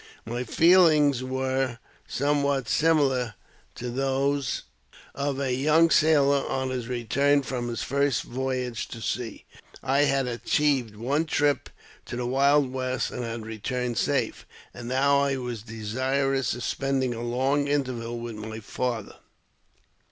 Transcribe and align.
My 0.25 0.43
feeUngs 0.43 1.21
were 1.21 1.77
somewhat 2.07 2.67
similar 2.67 3.35
to 3.75 3.91
those 3.91 4.63
of 5.13 5.39
a 5.39 5.53
young 5.53 5.91
sailor 5.91 6.43
on 6.49 6.71
his 6.71 6.87
return 6.87 7.43
from 7.43 7.67
his 7.67 7.83
first 7.83 8.23
voyage 8.23 8.87
to 8.87 8.99
sea. 8.99 9.45
I 9.83 10.05
had 10.05 10.25
:achieved 10.25 10.95
one 10.95 11.25
trip 11.25 11.69
to 12.07 12.15
the 12.15 12.25
wild 12.25 12.73
West, 12.73 13.11
and 13.11 13.23
had 13.23 13.45
returned 13.45 13.99
safe, 13.99 14.47
and 14.73 14.87
now 14.87 15.21
I 15.21 15.37
was 15.37 15.61
desirous 15.61 16.55
of 16.55 16.63
spending 16.63 17.13
a 17.13 17.21
long 17.21 17.67
interval 17.67 18.17
with 18.17 18.33
my 18.35 18.59
father. 18.59 19.17